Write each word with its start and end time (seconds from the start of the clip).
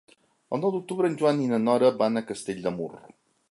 El 0.55 0.61
nou 0.63 0.73
d'octubre 0.75 1.11
en 1.11 1.17
Joan 1.19 1.45
i 1.45 1.51
na 1.53 1.61
Nora 1.67 1.93
van 2.01 2.17
a 2.17 2.25
Castell 2.33 2.67
de 2.67 2.75
Mur. 2.81 2.91